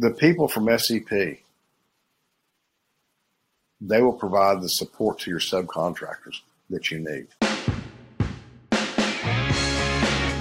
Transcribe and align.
the 0.00 0.10
people 0.10 0.48
from 0.48 0.64
FCP, 0.64 1.40
they 3.82 4.00
will 4.00 4.14
provide 4.14 4.62
the 4.62 4.68
support 4.68 5.18
to 5.18 5.30
your 5.30 5.40
subcontractors 5.40 6.40
that 6.70 6.90
you 6.90 7.00
need. 7.00 7.26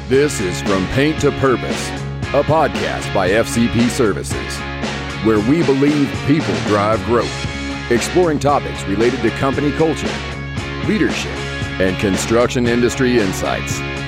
This 0.08 0.40
is 0.40 0.62
From 0.62 0.88
Paint 0.88 1.20
to 1.22 1.32
Purpose, 1.40 1.90
a 2.30 2.42
podcast 2.44 3.14
by 3.14 3.32
FCP 3.32 3.90
Services, 3.90 4.58
where 5.26 5.40
we 5.50 5.62
believe 5.66 6.10
people 6.26 6.56
drive 6.68 7.04
growth, 7.04 7.92
exploring 7.92 8.40
topics 8.40 8.82
related 8.84 9.22
to 9.24 9.30
company 9.32 9.74
culture, 9.74 10.08
leadership, 10.88 11.36
and 11.82 11.98
construction 12.00 12.66
industry 12.66 13.20
insights. 13.20 13.99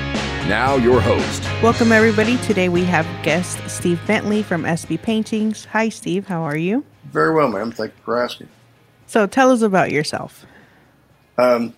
Now, 0.47 0.75
your 0.75 0.99
host. 0.99 1.43
Welcome, 1.61 1.91
everybody. 1.91 2.35
Today 2.39 2.67
we 2.67 2.83
have 2.85 3.05
guest 3.23 3.59
Steve 3.69 4.01
Bentley 4.07 4.41
from 4.41 4.63
SB 4.63 5.01
Paintings. 5.01 5.65
Hi, 5.65 5.87
Steve. 5.87 6.27
How 6.27 6.41
are 6.41 6.57
you? 6.57 6.83
Very 7.05 7.33
well, 7.33 7.47
ma'am. 7.47 7.71
Thank 7.71 7.91
you 7.95 8.03
for 8.03 8.21
asking. 8.21 8.49
So, 9.05 9.27
tell 9.27 9.51
us 9.51 9.61
about 9.61 9.91
yourself. 9.91 10.45
Um, 11.37 11.75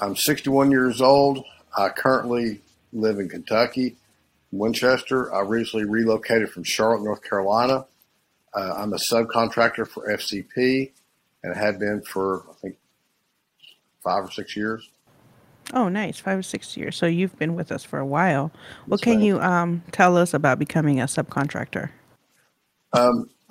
I'm 0.00 0.14
61 0.14 0.70
years 0.70 1.00
old. 1.02 1.44
I 1.76 1.88
currently 1.88 2.60
live 2.92 3.18
in 3.18 3.28
Kentucky, 3.28 3.96
Winchester. 4.52 5.34
I 5.34 5.40
recently 5.40 5.86
relocated 5.86 6.50
from 6.50 6.62
Charlotte, 6.62 7.02
North 7.02 7.22
Carolina. 7.22 7.84
Uh, 8.54 8.74
I'm 8.76 8.92
a 8.92 8.96
subcontractor 8.96 9.86
for 9.86 10.08
FCP 10.08 10.92
and 11.42 11.54
have 11.54 11.78
been 11.78 12.02
for, 12.02 12.44
I 12.48 12.54
think, 12.54 12.76
five 14.02 14.24
or 14.24 14.30
six 14.30 14.56
years. 14.56 14.88
Oh, 15.74 15.88
nice. 15.88 16.18
Five 16.18 16.38
or 16.38 16.42
six 16.42 16.76
years. 16.76 16.96
So, 16.96 17.06
you've 17.06 17.36
been 17.38 17.54
with 17.54 17.72
us 17.72 17.84
for 17.84 17.98
a 17.98 18.06
while. 18.06 18.52
What 18.86 19.00
Yes, 19.00 19.04
can 19.04 19.14
ma'am. 19.14 19.22
you 19.22 19.40
um, 19.40 19.82
tell 19.92 20.16
us 20.16 20.32
about 20.34 20.58
becoming 20.58 21.00
a 21.00 21.04
subcontractor? 21.06 21.90
Um, 22.92 23.30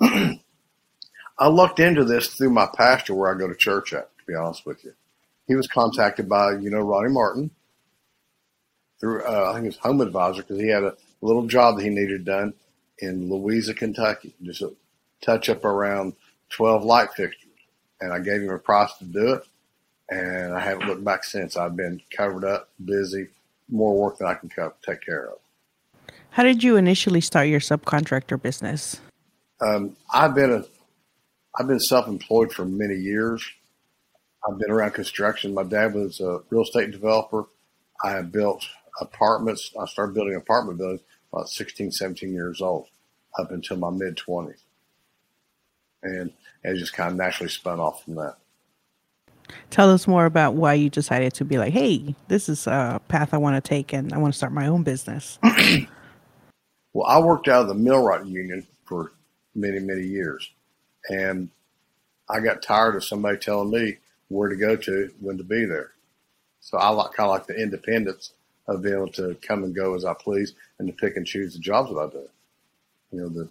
I 1.38 1.48
looked 1.48 1.80
into 1.80 2.04
this 2.04 2.28
through 2.34 2.50
my 2.50 2.66
pastor 2.76 3.14
where 3.14 3.34
I 3.34 3.38
go 3.38 3.48
to 3.48 3.54
church 3.54 3.92
at, 3.92 4.08
to 4.18 4.24
be 4.26 4.34
honest 4.34 4.64
with 4.66 4.84
you. 4.84 4.94
He 5.46 5.54
was 5.54 5.66
contacted 5.68 6.28
by, 6.28 6.52
you 6.52 6.70
know, 6.70 6.80
Ronnie 6.80 7.12
Martin 7.12 7.50
through, 9.00 9.22
uh, 9.24 9.50
I 9.50 9.54
think 9.54 9.64
it 9.64 9.68
was 9.68 9.76
Home 9.78 10.00
Advisor 10.00 10.42
because 10.42 10.58
he 10.58 10.68
had 10.68 10.82
a 10.82 10.94
little 11.20 11.46
job 11.46 11.76
that 11.76 11.84
he 11.84 11.90
needed 11.90 12.24
done 12.24 12.54
in 12.98 13.28
Louisa, 13.30 13.74
Kentucky, 13.74 14.34
just 14.42 14.62
a 14.62 14.72
touch 15.22 15.48
up 15.48 15.64
around 15.64 16.14
12 16.50 16.82
light 16.84 17.12
fixtures. 17.12 17.42
And 18.00 18.12
I 18.12 18.18
gave 18.20 18.40
him 18.42 18.50
a 18.50 18.58
price 18.58 18.92
to 18.98 19.04
do 19.04 19.34
it. 19.34 19.42
And 20.08 20.54
I 20.54 20.60
haven't 20.60 20.86
looked 20.86 21.04
back 21.04 21.24
since. 21.24 21.56
I've 21.56 21.76
been 21.76 22.00
covered 22.10 22.44
up, 22.44 22.68
busy, 22.84 23.28
more 23.68 23.96
work 23.96 24.18
than 24.18 24.28
I 24.28 24.34
can 24.34 24.48
co- 24.48 24.74
take 24.84 25.02
care 25.02 25.30
of. 25.30 25.38
How 26.30 26.42
did 26.42 26.62
you 26.62 26.76
initially 26.76 27.20
start 27.20 27.48
your 27.48 27.60
subcontractor 27.60 28.40
business? 28.40 29.00
Um, 29.60 29.96
I've 30.12 30.34
been 30.34 30.52
a, 30.52 30.64
I've 31.58 31.66
been 31.66 31.80
self-employed 31.80 32.52
for 32.52 32.64
many 32.64 32.94
years. 32.94 33.44
I've 34.46 34.58
been 34.58 34.70
around 34.70 34.92
construction. 34.92 35.54
My 35.54 35.64
dad 35.64 35.94
was 35.94 36.20
a 36.20 36.40
real 36.50 36.62
estate 36.62 36.92
developer. 36.92 37.46
I 38.04 38.10
have 38.10 38.30
built 38.30 38.64
apartments. 39.00 39.72
I 39.80 39.86
started 39.86 40.14
building 40.14 40.36
apartment 40.36 40.78
buildings 40.78 41.00
about 41.32 41.48
16, 41.48 41.90
17 41.90 42.32
years 42.32 42.60
old 42.60 42.86
up 43.38 43.50
until 43.50 43.76
my 43.76 43.90
mid 43.90 44.16
20s. 44.16 44.60
And 46.02 46.32
it 46.62 46.78
just 46.78 46.92
kind 46.92 47.10
of 47.10 47.16
naturally 47.16 47.50
spun 47.50 47.80
off 47.80 48.04
from 48.04 48.16
that. 48.16 48.36
Tell 49.70 49.90
us 49.90 50.06
more 50.06 50.26
about 50.26 50.54
why 50.54 50.74
you 50.74 50.90
decided 50.90 51.34
to 51.34 51.44
be 51.44 51.58
like, 51.58 51.72
hey, 51.72 52.14
this 52.28 52.48
is 52.48 52.66
a 52.66 53.00
path 53.08 53.34
I 53.34 53.38
want 53.38 53.62
to 53.62 53.66
take 53.66 53.92
and 53.92 54.12
I 54.12 54.18
want 54.18 54.32
to 54.32 54.36
start 54.36 54.52
my 54.52 54.66
own 54.66 54.82
business. 54.82 55.38
Well, 56.96 57.06
I 57.06 57.18
worked 57.18 57.46
out 57.46 57.60
of 57.60 57.68
the 57.68 57.74
millwright 57.74 58.24
union 58.24 58.66
for 58.86 59.12
many, 59.54 59.80
many 59.80 60.04
years. 60.04 60.50
And 61.10 61.50
I 62.26 62.40
got 62.40 62.62
tired 62.62 62.96
of 62.96 63.04
somebody 63.04 63.36
telling 63.36 63.70
me 63.70 63.98
where 64.28 64.48
to 64.48 64.56
go 64.56 64.76
to, 64.76 65.12
when 65.20 65.36
to 65.36 65.44
be 65.44 65.66
there. 65.66 65.92
So 66.60 66.78
I 66.78 66.88
like 66.88 67.12
kind 67.12 67.28
of 67.28 67.34
like 67.34 67.46
the 67.46 67.60
independence 67.60 68.32
of 68.66 68.80
being 68.80 68.94
able 68.94 69.12
to 69.12 69.36
come 69.42 69.62
and 69.62 69.74
go 69.74 69.94
as 69.94 70.06
I 70.06 70.14
please 70.14 70.54
and 70.78 70.88
to 70.88 70.94
pick 70.94 71.18
and 71.18 71.26
choose 71.26 71.52
the 71.52 71.58
jobs 71.58 71.90
that 71.90 71.98
I 71.98 72.08
do. 72.08 72.28
You 73.12 73.20
know, 73.20 73.28
the 73.28 73.48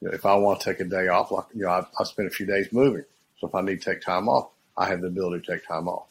you 0.00 0.08
know, 0.08 0.10
if 0.10 0.26
I 0.26 0.34
want 0.34 0.60
to 0.60 0.72
take 0.72 0.80
a 0.80 0.84
day 0.84 1.06
off, 1.06 1.30
like 1.30 1.46
you 1.54 1.62
know, 1.62 1.68
I, 1.68 1.86
I 2.00 2.02
spend 2.02 2.26
a 2.26 2.32
few 2.32 2.46
days 2.46 2.72
moving. 2.72 3.04
So 3.40 3.46
if 3.46 3.54
I 3.54 3.60
need 3.60 3.80
to 3.80 3.92
take 3.92 4.02
time 4.02 4.28
off, 4.28 4.48
I 4.76 4.88
have 4.88 5.00
the 5.00 5.08
ability 5.08 5.44
to 5.44 5.52
take 5.52 5.66
time 5.66 5.88
off. 5.88 6.06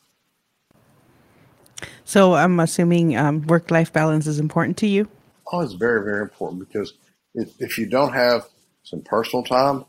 so, 2.05 2.33
I'm 2.33 2.59
assuming 2.59 3.17
um, 3.17 3.41
work 3.47 3.71
life 3.71 3.91
balance 3.91 4.27
is 4.27 4.39
important 4.39 4.77
to 4.77 4.87
you. 4.87 5.07
Oh, 5.51 5.61
it's 5.61 5.73
very, 5.73 6.03
very 6.03 6.21
important 6.21 6.59
because 6.59 6.93
if, 7.33 7.59
if 7.59 7.77
you 7.77 7.85
don't 7.87 8.13
have 8.13 8.47
some 8.83 9.01
personal 9.01 9.43
time, 9.43 9.85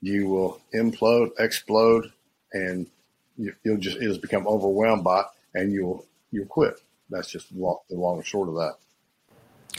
you 0.00 0.28
will 0.28 0.60
implode, 0.74 1.30
explode, 1.38 2.12
and 2.52 2.86
you, 3.36 3.54
you'll 3.64 3.78
just 3.78 3.98
it'll 3.98 4.18
become 4.18 4.46
overwhelmed 4.46 5.04
by 5.04 5.20
it, 5.20 5.26
and 5.54 5.72
you'll 5.72 6.04
you'll 6.30 6.46
quit. 6.46 6.80
That's 7.08 7.30
just 7.30 7.52
long, 7.52 7.78
the 7.88 7.96
long 7.96 8.16
and 8.16 8.26
short 8.26 8.48
of 8.48 8.54
that. 8.56 8.74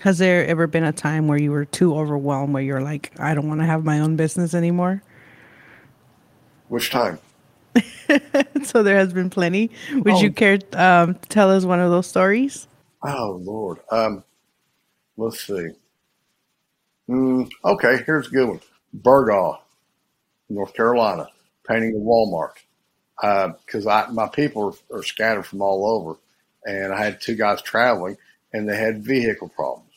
Has 0.02 0.18
there 0.18 0.46
ever 0.46 0.68
been 0.68 0.84
a 0.84 0.92
time 0.92 1.28
where 1.28 1.38
you 1.38 1.52
were 1.52 1.66
too 1.66 1.96
overwhelmed, 1.96 2.54
where 2.54 2.64
you're 2.64 2.82
like, 2.82 3.12
I 3.20 3.34
don't 3.34 3.48
want 3.48 3.62
to 3.62 3.66
have 3.66 3.84
my 3.84 4.00
own 4.00 4.16
business 4.16 4.54
anymore? 4.54 5.04
Which 6.68 6.90
time? 6.90 7.20
so 8.64 8.84
there 8.84 8.98
has 8.98 9.14
been 9.14 9.30
plenty. 9.30 9.72
Would 9.94 10.20
you 10.22 10.30
Oh. 10.30 10.34
care 10.34 10.60
um, 10.74 11.16
to 11.16 11.30
tell 11.30 11.52
us 11.52 11.66
one 11.66 11.80
of 11.80 11.90
those 11.92 12.08
stories? 12.08 12.68
Oh 13.04 13.40
Lord. 13.44 13.80
Um, 13.92 14.24
let's 15.18 15.46
see. 15.46 15.70
Mm, 17.10 17.50
okay, 17.66 17.98
here's 18.06 18.28
a 18.28 18.32
good 18.32 18.48
one. 18.48 18.62
Burgaw, 18.96 19.60
North 20.50 20.74
Carolina, 20.74 21.28
painting 21.68 21.96
a 21.96 22.00
Walmart. 22.00 22.54
Because 23.66 23.88
I 23.88 24.08
my 24.08 24.28
people 24.28 24.76
are, 24.92 24.98
are 25.00 25.04
scattered 25.04 25.46
from 25.46 25.62
all 25.62 25.86
over, 25.86 26.18
and 26.66 26.94
I 26.94 27.04
had 27.04 27.22
two 27.22 27.36
guys 27.36 27.62
traveling, 27.62 28.18
and 28.54 28.68
they 28.68 28.76
had 28.78 29.04
vehicle 29.06 29.50
problems, 29.50 29.92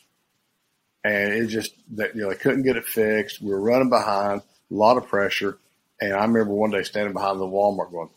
and 1.04 1.32
it 1.32 1.46
just 1.48 1.74
that 1.96 2.14
you 2.14 2.22
know 2.22 2.28
they 2.30 2.36
couldn't 2.36 2.62
get 2.64 2.76
it 2.76 2.84
fixed. 2.84 3.40
We 3.40 3.50
were 3.50 3.60
running 3.60 3.88
behind, 3.90 4.42
a 4.42 4.74
lot 4.74 4.96
of 4.96 5.06
pressure, 5.08 5.58
and 6.00 6.12
I 6.12 6.24
remember 6.24 6.52
one 6.52 6.70
day 6.70 6.82
standing 6.82 7.12
behind 7.12 7.40
the 7.40 7.44
Walmart 7.44 7.90
going, 7.90 8.10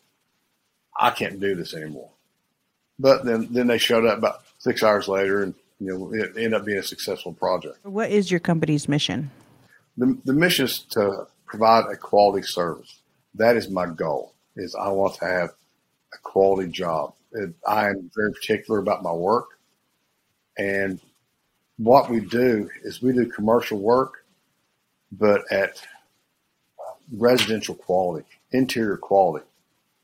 "I 0.99 1.11
can't 1.11 1.39
do 1.39 1.55
this 1.55 1.73
anymore." 1.73 2.11
But 2.97 3.25
then 3.25 3.47
then 3.51 3.67
they 3.67 3.77
showed 3.77 4.05
up 4.05 4.17
about 4.17 4.41
six 4.57 4.83
hours 4.83 5.07
later, 5.07 5.43
and 5.43 5.53
you 5.79 5.97
know 5.97 6.13
it 6.13 6.31
ended 6.35 6.53
up 6.53 6.65
being 6.65 6.79
a 6.79 6.83
successful 6.83 7.33
project. 7.33 7.77
What 7.83 8.11
is 8.11 8.29
your 8.29 8.39
company's 8.39 8.89
mission? 8.89 9.31
The 9.97 10.17
the 10.25 10.33
mission 10.33 10.65
is 10.65 10.79
to 10.91 11.27
provide 11.45 11.85
a 11.91 11.95
quality 11.95 12.45
service. 12.45 13.01
That 13.35 13.55
is 13.55 13.69
my 13.69 13.85
goal. 13.85 14.33
Is 14.55 14.75
I 14.75 14.89
want 14.89 15.15
to 15.15 15.25
have 15.25 15.49
a 16.13 16.17
quality 16.23 16.69
job. 16.71 17.13
It, 17.31 17.53
I 17.65 17.89
am 17.89 18.11
very 18.15 18.33
particular 18.33 18.79
about 18.79 19.03
my 19.03 19.13
work, 19.13 19.47
and 20.57 20.99
what 21.77 22.09
we 22.09 22.19
do 22.19 22.69
is 22.83 23.01
we 23.01 23.13
do 23.13 23.25
commercial 23.27 23.79
work, 23.79 24.25
but 25.11 25.49
at 25.49 25.81
residential 27.11 27.75
quality, 27.75 28.27
interior 28.51 28.97
quality. 28.97 29.45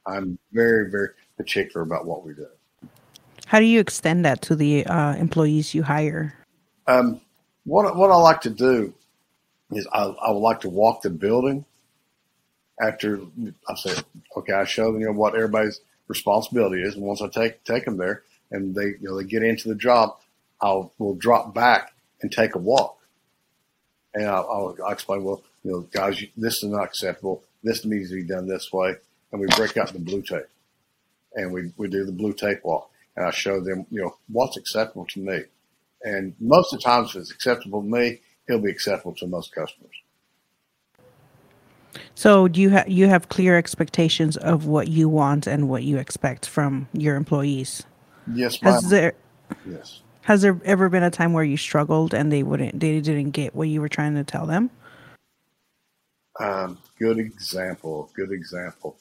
I'm 0.05 0.37
very 0.51 0.89
very 0.89 1.09
particular 1.37 1.81
about 1.81 2.05
what 2.05 2.25
we 2.25 2.33
do. 2.33 2.47
How 3.45 3.59
do 3.59 3.65
you 3.65 3.79
extend 3.79 4.25
that 4.25 4.41
to 4.43 4.55
the 4.55 4.85
uh, 4.85 5.15
employees 5.15 5.73
you 5.73 5.83
hire? 5.83 6.33
Um, 6.87 7.21
what 7.65 7.95
what 7.95 8.11
I 8.11 8.15
like 8.15 8.41
to 8.41 8.49
do 8.49 8.93
is 9.71 9.87
I, 9.91 10.03
I 10.03 10.31
would 10.31 10.39
like 10.39 10.61
to 10.61 10.69
walk 10.69 11.01
the 11.01 11.09
building 11.09 11.65
after 12.81 13.21
I 13.69 13.75
say, 13.75 13.95
okay, 14.37 14.53
I 14.53 14.65
show 14.65 14.91
them 14.91 14.99
you 14.99 15.07
know 15.07 15.13
what 15.13 15.35
everybody's 15.35 15.81
responsibility 16.07 16.81
is, 16.81 16.95
and 16.95 17.03
once 17.03 17.21
I 17.21 17.27
take 17.27 17.63
take 17.63 17.85
them 17.85 17.97
there 17.97 18.23
and 18.51 18.75
they 18.75 18.85
you 18.85 18.99
know 19.01 19.17
they 19.17 19.23
get 19.23 19.43
into 19.43 19.69
the 19.69 19.75
job, 19.75 20.17
I'll 20.61 20.93
will 20.97 21.15
drop 21.15 21.53
back 21.53 21.93
and 22.21 22.31
take 22.31 22.55
a 22.55 22.59
walk, 22.59 22.97
and 24.13 24.25
I'll, 24.25 24.49
I'll, 24.49 24.77
I'll 24.85 24.93
explain 24.93 25.23
well 25.23 25.43
you 25.65 25.71
know 25.71 25.81
guys 25.91 26.23
this 26.37 26.63
is 26.63 26.69
not 26.69 26.85
acceptable, 26.85 27.43
this 27.63 27.83
needs 27.83 28.09
to 28.09 28.15
be 28.15 28.23
done 28.23 28.47
this 28.47 28.71
way, 28.71 28.95
and 29.31 29.41
we 29.41 29.47
break 29.57 29.75
out 29.77 29.91
the 29.91 29.99
blue 29.99 30.21
tape, 30.21 30.45
and 31.33 31.51
we 31.51 31.73
we 31.75 31.89
do 31.89 32.05
the 32.05 32.11
blue 32.11 32.33
tape 32.33 32.59
walk, 32.63 32.91
and 33.17 33.25
I 33.25 33.31
show 33.31 33.59
them 33.59 33.87
you 33.89 34.01
know 34.01 34.15
what's 34.27 34.57
acceptable 34.57 35.07
to 35.07 35.19
me. 35.19 35.39
And 36.03 36.35
most 36.39 36.71
of 36.71 36.79
the 36.79 36.83
times, 36.83 37.09
if 37.09 37.21
it's 37.21 37.31
acceptable 37.31 37.81
to 37.81 37.87
me, 37.87 38.21
it'll 38.47 38.61
be 38.61 38.69
acceptable 38.69 39.15
to 39.15 39.27
most 39.27 39.53
customers. 39.55 39.95
So 42.13 42.47
do 42.47 42.61
you 42.61 42.69
have 42.69 42.87
you 42.87 43.07
have 43.07 43.27
clear 43.29 43.57
expectations 43.57 44.37
of 44.37 44.67
what 44.67 44.87
you 44.87 45.09
want 45.09 45.47
and 45.47 45.67
what 45.67 45.83
you 45.83 45.97
expect 45.97 46.45
from 46.45 46.87
your 46.93 47.15
employees? 47.15 47.83
Yes, 48.31 48.61
ma'am. 48.61 48.73
Has 48.73 48.89
there 48.89 49.13
yes. 49.67 50.01
has 50.21 50.43
there 50.43 50.61
ever 50.63 50.89
been 50.89 51.03
a 51.03 51.09
time 51.09 51.33
where 51.33 51.43
you 51.43 51.57
struggled 51.57 52.13
and 52.13 52.31
they 52.31 52.43
wouldn't 52.43 52.79
they 52.79 53.01
didn't 53.01 53.31
get 53.31 53.55
what 53.55 53.67
you 53.67 53.81
were 53.81 53.89
trying 53.89 54.13
to 54.13 54.23
tell 54.23 54.45
them? 54.45 54.69
Um, 56.39 56.77
good 56.99 57.19
example. 57.19 58.09
Good 58.15 58.31
example. 58.31 58.97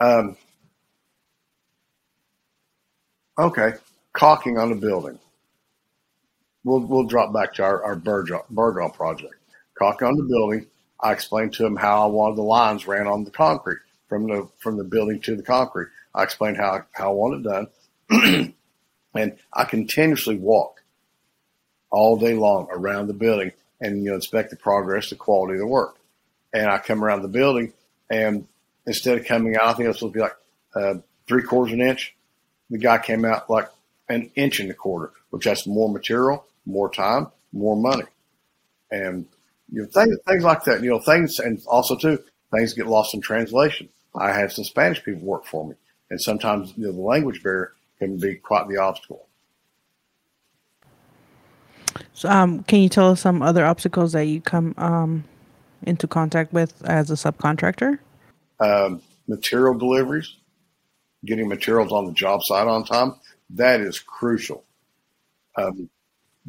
Um, 0.00 0.36
okay, 3.38 3.74
caulking 4.12 4.58
on 4.58 4.72
a 4.72 4.76
building. 4.76 5.18
We'll 6.64 6.80
we'll 6.80 7.04
drop 7.06 7.32
back 7.32 7.54
to 7.54 7.62
our 7.64 7.82
our 7.84 7.96
Burgaw 7.96 8.94
project. 8.94 9.34
caulking 9.78 10.08
on 10.08 10.16
the 10.16 10.24
building. 10.24 10.66
I 11.00 11.12
explained 11.12 11.52
to 11.54 11.66
him 11.66 11.76
how 11.76 12.04
I 12.04 12.06
wanted 12.06 12.36
the 12.36 12.42
lines 12.42 12.86
ran 12.86 13.06
on 13.08 13.24
the 13.24 13.30
concrete 13.30 13.78
from 14.08 14.28
the 14.28 14.48
from 14.58 14.76
the 14.76 14.84
building 14.84 15.20
to 15.22 15.36
the 15.36 15.42
concrete. 15.42 15.88
I 16.14 16.22
explained 16.22 16.56
how 16.58 16.84
how 16.92 17.10
I 17.10 17.14
want 17.14 17.46
it 17.46 17.50
done, 18.10 18.54
and 19.14 19.36
I 19.52 19.64
continuously 19.64 20.36
walk 20.36 20.82
all 21.90 22.16
day 22.18 22.34
long 22.34 22.68
around 22.70 23.06
the 23.08 23.14
building 23.14 23.52
and 23.80 24.02
you 24.04 24.10
know 24.10 24.16
inspect 24.16 24.50
the 24.50 24.56
progress, 24.56 25.10
the 25.10 25.16
quality 25.16 25.54
of 25.54 25.60
the 25.60 25.66
work. 25.66 25.96
And 26.52 26.66
I 26.66 26.78
come 26.78 27.02
around 27.02 27.22
the 27.22 27.28
building, 27.28 27.72
and 28.10 28.46
instead 28.86 29.18
of 29.18 29.24
coming 29.24 29.56
out, 29.56 29.68
I 29.68 29.72
think 29.72 29.84
it 29.84 29.88
was 29.88 29.98
supposed 29.98 30.14
to 30.14 30.18
be 30.18 30.22
like 30.22 30.36
uh, 30.74 30.94
three 31.26 31.42
quarters 31.42 31.72
of 31.72 31.80
an 31.80 31.86
inch. 31.86 32.14
The 32.70 32.78
guy 32.78 32.98
came 32.98 33.24
out 33.24 33.48
like 33.48 33.68
an 34.08 34.30
inch 34.34 34.60
and 34.60 34.70
a 34.70 34.74
quarter, 34.74 35.12
which 35.30 35.44
has 35.44 35.66
more 35.66 35.90
material, 35.90 36.44
more 36.66 36.90
time, 36.90 37.28
more 37.52 37.76
money, 37.76 38.04
and 38.90 39.26
you 39.70 39.82
know 39.82 39.88
things, 39.88 40.16
things 40.26 40.44
like 40.44 40.64
that. 40.64 40.82
You 40.82 40.90
know 40.90 41.00
things, 41.00 41.38
and 41.38 41.62
also 41.66 41.96
too 41.96 42.22
things 42.52 42.74
get 42.74 42.86
lost 42.86 43.14
in 43.14 43.20
translation. 43.20 43.88
I 44.14 44.32
had 44.32 44.52
some 44.52 44.64
Spanish 44.64 45.02
people 45.02 45.22
work 45.22 45.46
for 45.46 45.66
me, 45.66 45.74
and 46.10 46.20
sometimes 46.20 46.74
you 46.76 46.86
know, 46.86 46.92
the 46.92 47.00
language 47.00 47.42
barrier 47.42 47.72
can 47.98 48.18
be 48.18 48.34
quite 48.34 48.68
the 48.68 48.76
obstacle. 48.76 49.26
So, 52.14 52.28
um, 52.28 52.62
can 52.64 52.80
you 52.80 52.88
tell 52.88 53.10
us 53.10 53.20
some 53.20 53.42
other 53.42 53.64
obstacles 53.64 54.12
that 54.12 54.24
you 54.24 54.40
come 54.40 54.74
um, 54.76 55.24
into 55.84 56.06
contact 56.06 56.52
with 56.52 56.82
as 56.84 57.10
a 57.10 57.14
subcontractor? 57.14 57.98
Um, 58.60 59.02
material 59.26 59.74
deliveries, 59.74 60.36
getting 61.24 61.48
materials 61.48 61.92
on 61.92 62.06
the 62.06 62.12
job 62.12 62.42
site 62.42 62.66
on 62.66 62.84
time, 62.84 63.14
that 63.50 63.80
is 63.80 63.98
crucial. 63.98 64.64
Um, 65.56 65.88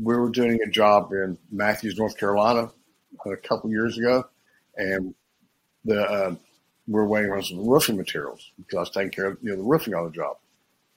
we 0.01 0.15
were 0.15 0.29
doing 0.29 0.59
a 0.65 0.69
job 0.69 1.11
in 1.11 1.37
Matthews, 1.51 1.97
North 1.97 2.17
Carolina, 2.17 2.71
a 3.25 3.37
couple 3.37 3.69
years 3.69 3.97
ago, 3.97 4.25
and 4.75 5.13
the 5.85 6.01
uh, 6.01 6.35
we 6.87 6.99
are 6.99 7.07
waiting 7.07 7.31
on 7.31 7.43
some 7.43 7.65
roofing 7.67 7.97
materials 7.97 8.51
because 8.57 8.77
I 8.77 8.79
was 8.79 8.89
taking 8.89 9.11
care 9.11 9.25
of 9.27 9.37
you 9.41 9.51
know 9.51 9.57
the 9.57 9.63
roofing 9.63 9.93
on 9.93 10.05
the 10.05 10.11
job, 10.11 10.37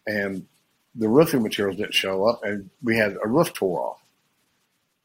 and 0.06 0.46
the 0.94 1.08
roofing 1.08 1.42
materials 1.42 1.76
didn't 1.76 1.94
show 1.94 2.26
up, 2.26 2.42
and 2.42 2.70
we 2.82 2.96
had 2.96 3.16
a 3.22 3.28
roof 3.28 3.52
tore 3.52 3.80
off 3.80 4.00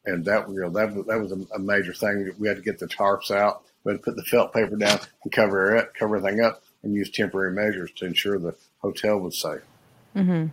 and 0.06 0.26
that 0.26 0.50
you 0.50 0.62
know 0.62 0.70
that 0.70 0.94
that 1.08 1.20
was 1.20 1.32
a, 1.32 1.56
a, 1.56 1.60
major 1.60 1.94
thing. 1.94 2.32
We 2.40 2.48
had 2.48 2.58
to 2.58 2.64
get 2.64 2.80
the 2.80 2.88
tarps 2.88 3.32
out, 3.32 3.64
we 3.84 3.92
had 3.92 4.00
to 4.00 4.04
put 4.04 4.16
the 4.16 4.24
felt 4.24 4.54
paper 4.54 4.76
down 4.76 5.00
and 5.24 5.32
cover 5.32 5.76
it, 5.76 5.94
cover 5.94 6.18
everything 6.18 6.44
up, 6.44 6.64
and 6.84 6.94
use 6.94 7.10
temporary 7.10 7.54
measures 7.54 7.92
to 7.98 8.06
ensure 8.06 8.40
the 8.40 8.56
hotel 8.80 9.20
was 9.20 9.40
safe. 9.40 9.62
Mm-hmm. 10.16 10.48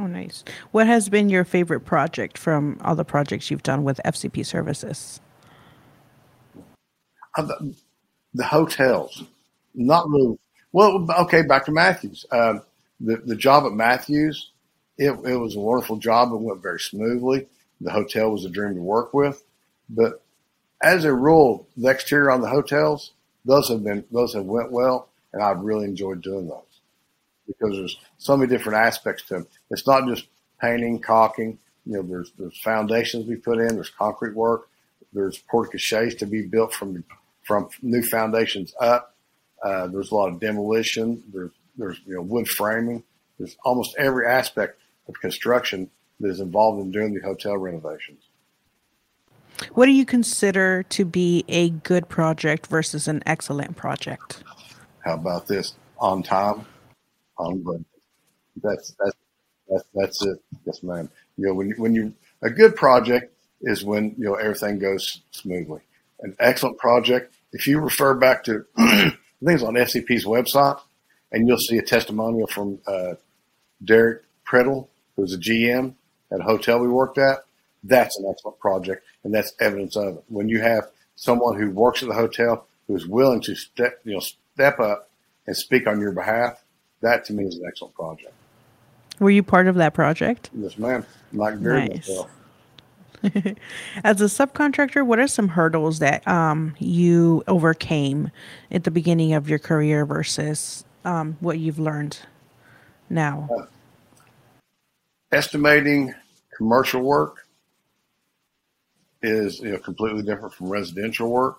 Oh, 0.00 0.06
nice. 0.06 0.44
What 0.70 0.86
has 0.86 1.08
been 1.08 1.28
your 1.28 1.44
favorite 1.44 1.80
project 1.80 2.38
from 2.38 2.78
all 2.84 2.94
the 2.94 3.04
projects 3.04 3.50
you've 3.50 3.62
done 3.62 3.82
with 3.82 4.00
FCP 4.04 4.46
Services? 4.46 5.20
Uh, 7.36 7.42
the, 7.42 7.74
the, 8.34 8.44
hotels, 8.44 9.24
not 9.74 10.08
really. 10.08 10.38
Well, 10.72 11.06
okay, 11.20 11.42
back 11.42 11.64
to 11.64 11.72
Matthews. 11.72 12.26
Um, 12.30 12.62
the 13.00 13.16
the 13.16 13.36
job 13.36 13.64
at 13.64 13.72
Matthews, 13.72 14.50
it, 14.98 15.10
it 15.10 15.36
was 15.36 15.56
a 15.56 15.60
wonderful 15.60 15.96
job. 15.96 16.32
It 16.32 16.40
went 16.40 16.62
very 16.62 16.80
smoothly 16.80 17.48
the 17.80 17.90
hotel 17.90 18.30
was 18.30 18.44
a 18.44 18.50
dream 18.50 18.74
to 18.74 18.80
work 18.80 19.14
with. 19.14 19.42
But 19.88 20.22
as 20.82 21.04
a 21.04 21.14
rule, 21.14 21.66
the 21.76 21.88
exterior 21.88 22.30
on 22.30 22.40
the 22.40 22.48
hotels, 22.48 23.12
those 23.44 23.68
have 23.68 23.82
been 23.82 24.04
those 24.10 24.34
have 24.34 24.44
went 24.44 24.70
well, 24.70 25.08
and 25.32 25.42
I've 25.42 25.60
really 25.60 25.84
enjoyed 25.84 26.22
doing 26.22 26.48
those 26.48 26.62
because 27.46 27.76
there's 27.76 27.98
so 28.18 28.36
many 28.36 28.48
different 28.48 28.78
aspects 28.78 29.24
to 29.24 29.34
them. 29.34 29.46
It's 29.70 29.86
not 29.86 30.06
just 30.06 30.26
painting, 30.60 31.00
caulking. 31.00 31.58
You 31.86 31.94
know, 31.94 32.02
there's 32.02 32.32
there's 32.38 32.60
foundations 32.60 33.26
we 33.26 33.36
put 33.36 33.58
in, 33.58 33.74
there's 33.74 33.90
concrete 33.90 34.34
work, 34.34 34.68
there's 35.12 35.38
porte 35.38 35.72
cocheres 35.72 36.14
to 36.16 36.26
be 36.26 36.42
built 36.42 36.72
from 36.72 37.04
from 37.42 37.68
new 37.82 38.02
foundations 38.02 38.74
up. 38.80 39.14
Uh, 39.64 39.86
there's 39.88 40.10
a 40.10 40.14
lot 40.14 40.28
of 40.28 40.40
demolition. 40.40 41.22
There's 41.32 41.52
there's 41.76 42.00
you 42.06 42.14
know 42.14 42.22
wood 42.22 42.48
framing. 42.48 43.02
There's 43.38 43.56
almost 43.64 43.96
every 43.98 44.26
aspect 44.26 44.80
of 45.08 45.20
construction 45.20 45.90
that 46.20 46.28
is 46.28 46.40
involved 46.40 46.80
in 46.80 46.90
doing 46.90 47.14
the 47.14 47.20
hotel 47.20 47.56
renovations. 47.56 48.22
What 49.74 49.86
do 49.86 49.92
you 49.92 50.06
consider 50.06 50.84
to 50.84 51.04
be 51.04 51.44
a 51.48 51.70
good 51.70 52.08
project 52.08 52.66
versus 52.68 53.08
an 53.08 53.22
excellent 53.26 53.76
project? 53.76 54.42
How 55.04 55.14
about 55.14 55.48
this? 55.48 55.74
On 55.98 56.22
time, 56.22 56.64
on 57.38 57.62
budget. 57.62 57.84
That's 58.62 58.94
that's 58.98 59.16
that's, 59.68 59.84
that's 59.94 60.24
it. 60.24 60.38
Yes, 60.66 60.82
ma'am. 60.82 61.10
You 61.36 61.48
know, 61.48 61.54
when 61.54 61.68
you, 61.68 61.74
when 61.76 61.94
you 61.94 62.14
a 62.42 62.50
good 62.50 62.74
project 62.74 63.34
is 63.62 63.84
when 63.84 64.14
you 64.16 64.24
know 64.24 64.34
everything 64.34 64.78
goes 64.78 65.20
smoothly. 65.30 65.80
An 66.20 66.36
excellent 66.38 66.78
project, 66.78 67.34
if 67.52 67.66
you 67.66 67.80
refer 67.80 68.14
back 68.14 68.44
to 68.44 68.64
things 69.44 69.62
on 69.62 69.74
FCP's 69.74 70.24
website, 70.24 70.80
and 71.32 71.46
you'll 71.46 71.58
see 71.58 71.78
a 71.78 71.82
testimonial 71.82 72.46
from 72.46 72.78
uh, 72.86 73.14
Derek 73.84 74.24
Prettle, 74.44 74.88
who's 75.16 75.34
a 75.34 75.38
GM 75.38 75.94
at 76.32 76.40
a 76.40 76.44
hotel 76.44 76.78
we 76.78 76.88
worked 76.88 77.18
at, 77.18 77.44
that's 77.84 78.18
an 78.18 78.26
excellent 78.30 78.58
project, 78.58 79.04
and 79.24 79.34
that's 79.34 79.54
evidence 79.60 79.96
of 79.96 80.18
it. 80.18 80.24
When 80.28 80.48
you 80.48 80.60
have 80.60 80.84
someone 81.16 81.58
who 81.58 81.70
works 81.70 82.02
at 82.02 82.08
the 82.08 82.14
hotel 82.14 82.66
who 82.86 82.96
is 82.96 83.06
willing 83.06 83.40
to 83.42 83.54
step, 83.54 84.00
you 84.04 84.14
know, 84.14 84.20
step 84.20 84.78
up 84.80 85.10
and 85.46 85.56
speak 85.56 85.86
on 85.86 86.00
your 86.00 86.12
behalf, 86.12 86.62
that 87.00 87.24
to 87.26 87.32
me 87.32 87.44
is 87.44 87.56
an 87.56 87.64
excellent 87.66 87.94
project. 87.94 88.32
Were 89.18 89.30
you 89.30 89.42
part 89.42 89.66
of 89.66 89.76
that 89.76 89.94
project? 89.94 90.50
Yes, 90.54 90.78
ma'am. 90.78 91.04
Like 91.32 91.54
very 91.56 91.88
nice. 91.88 92.08
well. 92.08 92.30
As 94.02 94.20
a 94.20 94.24
subcontractor, 94.24 95.04
what 95.04 95.18
are 95.18 95.28
some 95.28 95.48
hurdles 95.48 95.98
that 95.98 96.26
um, 96.26 96.74
you 96.78 97.44
overcame 97.46 98.30
at 98.70 98.84
the 98.84 98.90
beginning 98.90 99.34
of 99.34 99.48
your 99.48 99.58
career 99.58 100.06
versus 100.06 100.84
um, 101.04 101.36
what 101.40 101.58
you've 101.58 101.78
learned 101.78 102.18
now? 103.10 103.48
Uh, 103.54 103.66
estimating 105.32 106.14
commercial 106.56 107.02
work 107.02 107.46
is 109.22 109.60
you 109.60 109.70
know 109.70 109.78
completely 109.78 110.22
different 110.22 110.54
from 110.54 110.68
residential 110.68 111.30
work. 111.30 111.58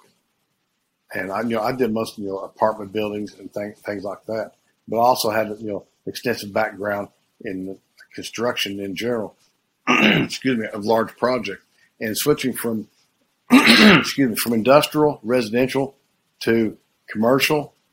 And 1.13 1.31
I 1.31 1.41
you 1.41 1.49
know 1.49 1.61
I 1.61 1.71
did 1.73 1.93
most 1.93 2.17
you 2.17 2.27
know 2.27 2.39
apartment 2.39 2.91
buildings 2.91 3.35
and 3.39 3.51
things 3.53 3.79
things 3.79 4.03
like 4.03 4.25
that, 4.25 4.53
but 4.87 4.97
I 4.97 5.01
also 5.01 5.29
had 5.29 5.49
you 5.59 5.71
know 5.71 5.85
extensive 6.05 6.53
background 6.53 7.09
in 7.41 7.77
construction 8.13 8.79
in 8.79 8.95
general. 8.95 9.35
excuse 9.87 10.57
me, 10.59 10.67
of 10.67 10.85
large 10.85 11.15
projects 11.17 11.65
and 11.99 12.15
switching 12.17 12.53
from 12.53 12.87
excuse 13.51 14.29
me 14.29 14.35
from 14.35 14.53
industrial 14.53 15.19
residential 15.23 15.95
to 16.41 16.77
commercial. 17.07 17.73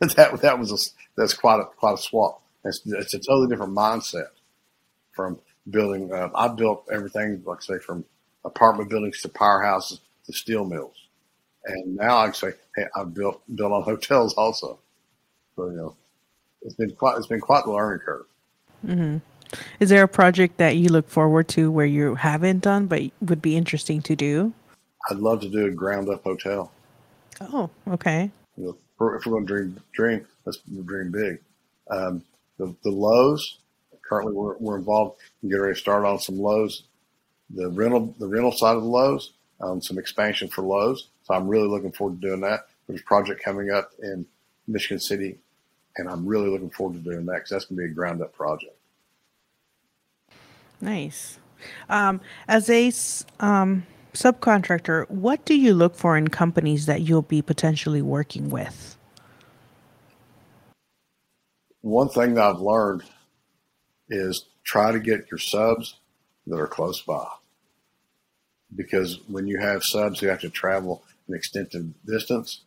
That 0.00 0.42
that 0.42 0.58
was 0.58 0.70
a 0.70 0.76
that's 1.16 1.32
quite 1.32 1.60
a 1.60 1.64
quite 1.64 1.94
a 1.94 1.96
swap. 1.96 2.42
It's, 2.62 2.82
it's 2.84 3.14
a 3.14 3.18
totally 3.18 3.48
different 3.48 3.74
mindset 3.74 4.26
from 5.14 5.38
building. 5.70 6.12
Uh, 6.12 6.30
I 6.34 6.48
built 6.48 6.86
everything, 6.92 7.42
like 7.44 7.58
I 7.58 7.74
say, 7.74 7.78
from 7.78 8.04
apartment 8.44 8.90
buildings 8.90 9.20
to 9.22 9.28
powerhouses 9.28 10.00
to 10.26 10.32
steel 10.32 10.64
mills, 10.64 10.96
and 11.66 11.96
now 11.96 12.18
I 12.18 12.24
can 12.26 12.34
say, 12.34 12.52
hey, 12.76 12.86
I've 12.96 13.14
built 13.14 13.42
built 13.54 13.72
on 13.72 13.82
hotels 13.84 14.34
also. 14.34 14.78
So 15.56 15.66
you 15.66 15.76
know, 15.76 15.96
it's 16.62 16.74
been 16.74 16.94
quite 16.94 17.16
it's 17.18 17.26
been 17.26 17.40
quite 17.40 17.64
the 17.64 17.72
learning 17.72 18.00
curve. 18.00 18.26
Mm-hmm. 18.86 19.18
Is 19.78 19.88
there 19.88 20.02
a 20.02 20.08
project 20.08 20.56
that 20.58 20.76
you 20.76 20.88
look 20.88 21.08
forward 21.08 21.48
to 21.48 21.70
where 21.70 21.86
you 21.86 22.16
haven't 22.16 22.60
done 22.60 22.86
but 22.86 23.02
would 23.20 23.40
be 23.40 23.56
interesting 23.56 24.02
to 24.02 24.16
do? 24.16 24.52
I'd 25.10 25.18
love 25.18 25.40
to 25.42 25.48
do 25.48 25.66
a 25.66 25.70
ground 25.70 26.08
up 26.08 26.24
hotel. 26.24 26.72
Oh, 27.40 27.70
okay. 27.88 28.30
You 28.56 28.64
know, 28.64 28.70
if 29.16 29.26
we're 29.26 29.32
going 29.32 29.46
to 29.46 29.52
dream, 29.52 29.80
dream, 29.92 30.26
let's 30.44 30.58
dream 30.58 31.12
big. 31.12 31.40
Um, 31.90 32.24
the 32.58 32.74
the 32.82 32.90
Lowe's 32.90 33.58
currently 34.08 34.32
we're, 34.32 34.56
we're 34.58 34.76
involved 34.78 35.20
and 35.42 35.50
get 35.50 35.58
ready 35.58 35.74
to 35.74 35.80
start 35.80 36.04
on 36.04 36.18
some 36.18 36.38
Lowe's, 36.38 36.84
the 37.50 37.68
rental, 37.70 38.14
the 38.18 38.26
rental 38.26 38.52
side 38.52 38.76
of 38.76 38.82
the 38.82 38.88
Lowe's, 38.88 39.32
um, 39.60 39.80
some 39.80 39.98
expansion 39.98 40.48
for 40.48 40.62
Lowe's. 40.62 41.08
So 41.24 41.34
I'm 41.34 41.48
really 41.48 41.68
looking 41.68 41.92
forward 41.92 42.20
to 42.20 42.28
doing 42.28 42.40
that. 42.42 42.66
There's 42.86 43.00
a 43.00 43.04
project 43.04 43.42
coming 43.42 43.70
up 43.70 43.92
in 44.02 44.26
Michigan 44.66 44.98
City, 44.98 45.38
and 45.96 46.08
I'm 46.08 46.26
really 46.26 46.48
looking 46.48 46.70
forward 46.70 47.02
to 47.02 47.10
doing 47.10 47.24
that 47.26 47.34
because 47.34 47.50
that's 47.50 47.64
going 47.66 47.78
to 47.78 47.86
be 47.86 47.90
a 47.90 47.94
ground 47.94 48.20
up 48.22 48.34
project. 48.34 48.76
Nice. 50.80 51.38
Um, 51.88 52.20
as 52.46 52.68
a 52.68 52.92
um, 53.40 53.86
subcontractor, 54.12 55.08
what 55.08 55.44
do 55.46 55.54
you 55.54 55.72
look 55.72 55.94
for 55.94 56.16
in 56.16 56.28
companies 56.28 56.84
that 56.86 57.02
you'll 57.02 57.22
be 57.22 57.40
potentially 57.40 58.02
working 58.02 58.50
with? 58.50 58.96
One 61.80 62.08
thing 62.08 62.34
that 62.34 62.44
I've 62.44 62.60
learned 62.60 63.02
is 64.08 64.46
try 64.64 64.92
to 64.92 65.00
get 65.00 65.30
your 65.30 65.38
subs 65.38 65.96
that 66.46 66.58
are 66.58 66.66
close 66.66 67.00
by. 67.02 67.26
Because 68.74 69.20
when 69.28 69.46
you 69.46 69.58
have 69.60 69.84
subs 69.84 70.20
who 70.20 70.26
have 70.26 70.40
to 70.40 70.50
travel 70.50 71.02
an 71.28 71.34
extensive 71.34 71.86
distance, 72.04 72.62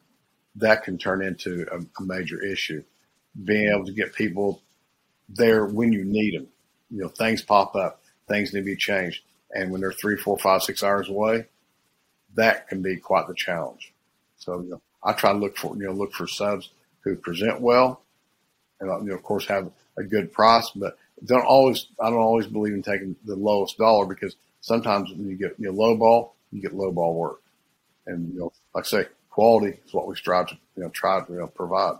that 0.55 0.83
can 0.83 0.97
turn 0.97 1.21
into 1.21 1.67
a, 1.71 1.79
a 1.79 2.05
major 2.05 2.43
issue. 2.43 2.83
Being 3.43 3.69
able 3.69 3.85
to 3.85 3.91
get 3.91 4.13
people 4.13 4.61
there 5.29 5.65
when 5.65 5.91
you 5.91 6.03
need 6.03 6.35
them, 6.35 6.47
you 6.89 7.01
know, 7.01 7.09
things 7.09 7.41
pop 7.41 7.75
up, 7.75 8.01
things 8.27 8.53
need 8.53 8.61
to 8.61 8.65
be 8.65 8.75
changed. 8.75 9.21
And 9.51 9.71
when 9.71 9.81
they're 9.81 9.91
three, 9.91 10.17
four, 10.17 10.37
five, 10.37 10.63
six 10.63 10.83
hours 10.83 11.09
away, 11.09 11.45
that 12.35 12.67
can 12.67 12.81
be 12.81 12.97
quite 12.97 13.27
the 13.27 13.33
challenge. 13.33 13.93
So 14.37 14.61
you 14.61 14.69
know, 14.69 14.81
I 15.03 15.13
try 15.13 15.31
to 15.31 15.37
look 15.37 15.57
for 15.57 15.75
you 15.75 15.87
know 15.87 15.93
look 15.93 16.13
for 16.13 16.27
subs 16.27 16.69
who 17.01 17.15
present 17.15 17.61
well, 17.61 18.01
and 18.79 18.89
you 19.03 19.09
know 19.09 19.15
of 19.15 19.23
course 19.23 19.47
have 19.47 19.71
a 19.97 20.03
good 20.03 20.31
price, 20.31 20.69
but 20.75 20.97
don't 21.25 21.45
always 21.45 21.87
I 21.99 22.09
don't 22.09 22.19
always 22.19 22.47
believe 22.47 22.73
in 22.73 22.83
taking 22.83 23.15
the 23.25 23.35
lowest 23.35 23.77
dollar 23.77 24.05
because 24.05 24.35
sometimes 24.61 25.09
when 25.11 25.27
you 25.27 25.35
get 25.35 25.55
you 25.57 25.67
know 25.67 25.73
low 25.73 25.95
ball, 25.95 26.35
you 26.51 26.61
get 26.61 26.73
low 26.73 26.91
ball 26.91 27.15
work, 27.15 27.41
and 28.05 28.33
you 28.33 28.39
know 28.39 28.53
like 28.73 28.85
I 28.85 28.87
say, 28.87 29.05
quality 29.29 29.77
is 29.85 29.93
what 29.93 30.07
we 30.07 30.15
strive 30.15 30.47
to 30.47 30.57
you 30.75 30.83
know 30.83 30.89
try 30.89 31.23
to 31.23 31.33
you 31.33 31.39
know, 31.39 31.47
provide. 31.47 31.95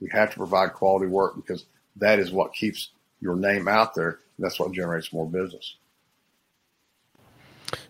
We 0.00 0.08
have 0.12 0.30
to 0.30 0.36
provide 0.36 0.72
quality 0.72 1.06
work 1.06 1.36
because 1.36 1.66
that 1.96 2.18
is 2.18 2.30
what 2.30 2.54
keeps 2.54 2.90
your 3.20 3.36
name 3.36 3.68
out 3.68 3.94
there. 3.94 4.20
that's 4.38 4.58
what 4.58 4.72
generates 4.72 5.12
more 5.12 5.26
business. 5.28 5.76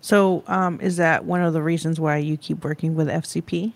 So, 0.00 0.42
um, 0.49 0.80
is 0.80 0.97
that 0.97 1.25
one 1.25 1.40
of 1.40 1.52
the 1.52 1.62
reasons 1.62 2.00
why 2.00 2.16
you 2.16 2.37
keep 2.37 2.64
working 2.64 2.97
with 2.97 3.07
FCP? 3.07 3.75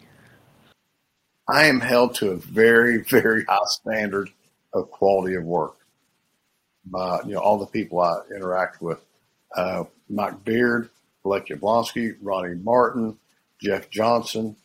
I 1.47 1.67
am 1.67 1.79
held 1.81 2.17
to 2.17 2.31
a 2.31 2.37
very, 2.37 3.03
very 3.09 3.45
high 3.45 3.59
standard 3.67 4.31
of 4.73 4.91
quality 4.91 5.37
of 5.37 5.45
work 5.45 5.77
by 6.87 7.21
you 7.25 7.35
know 7.35 7.41
all 7.41 7.59
the 7.59 7.67
people 7.67 8.01
I 8.01 8.21
interact 8.35 8.83
with. 8.83 8.99
Uh, 9.57 9.85
Mike 10.09 10.45
Beard, 10.45 10.91
Blake 11.23 11.47
Yablonsky, 11.47 12.17
Ronnie 12.21 12.57
Martin, 12.57 13.19
Jeff 13.61 13.89
Johnson, 13.91 14.57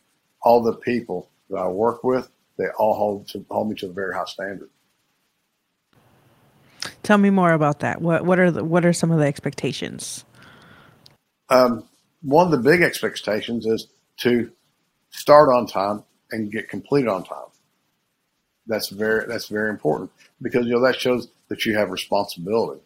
all 0.42 0.62
the 0.62 0.74
people 0.74 1.30
that 1.48 1.56
I 1.58 1.68
work 1.68 2.04
with, 2.04 2.28
they 2.58 2.68
all 2.78 2.94
hold 2.94 3.28
to 3.28 3.44
hold 3.50 3.70
me 3.70 3.76
to 3.76 3.86
a 3.86 3.92
very 3.92 4.14
high 4.14 4.24
standard. 4.24 4.70
Tell 7.02 7.18
me 7.18 7.30
more 7.30 7.52
about 7.52 7.80
that. 7.80 8.00
What 8.00 8.24
what 8.24 8.38
are 8.38 8.50
the 8.50 8.64
what 8.64 8.84
are 8.84 8.92
some 8.92 9.10
of 9.10 9.18
the 9.18 9.26
expectations? 9.26 10.24
Um, 11.48 11.84
one 12.22 12.46
of 12.46 12.52
the 12.52 12.70
big 12.70 12.82
expectations 12.82 13.66
is 13.66 13.88
to 14.18 14.50
start 15.10 15.48
on 15.48 15.66
time 15.66 16.04
and 16.30 16.52
get 16.52 16.68
completed 16.68 17.08
on 17.08 17.24
time. 17.24 17.49
That's 18.70 18.88
very 18.88 19.26
that's 19.26 19.48
very 19.48 19.68
important 19.68 20.10
because 20.40 20.64
you 20.66 20.74
know 20.74 20.86
that 20.86 21.00
shows 21.00 21.28
that 21.48 21.66
you 21.66 21.76
have 21.76 21.90
responsibility. 21.90 22.80